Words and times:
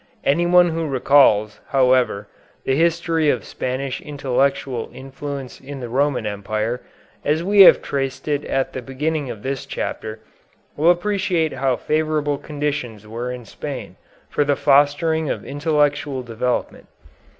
Anyone 0.23 0.69
who 0.69 0.87
recalls, 0.87 1.59
however, 1.67 2.27
the 2.65 2.75
history 2.75 3.29
of 3.29 3.45
Spanish 3.45 4.01
intellectual 4.01 4.89
influence 4.91 5.59
in 5.59 5.79
the 5.79 5.89
Roman 5.89 6.25
Empire, 6.25 6.81
as 7.23 7.43
we 7.43 7.61
have 7.61 7.83
traced 7.83 8.27
it 8.27 8.43
at 8.45 8.73
the 8.73 8.81
beginning 8.81 9.29
of 9.29 9.43
this 9.43 9.63
chapter, 9.63 10.19
will 10.75 10.89
appreciate 10.89 11.53
how 11.53 11.75
favorable 11.75 12.39
conditions 12.39 13.05
were 13.07 13.31
in 13.31 13.45
Spain 13.45 13.95
for 14.27 14.43
the 14.43 14.55
fostering 14.55 15.29
of 15.29 15.45
intellectual 15.45 16.23
development. 16.23 16.87